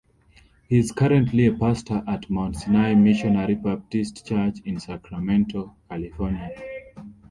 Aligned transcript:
He 0.67 0.79
is 0.79 0.91
currently 0.91 1.45
a 1.45 1.53
pastor 1.53 2.03
at 2.07 2.27
Mount 2.27 2.55
Sinai 2.55 2.95
Missionary 2.95 3.53
Baptist 3.53 4.25
Church 4.25 4.57
in 4.65 4.79
Sacramento, 4.79 5.75
California. 5.87 6.49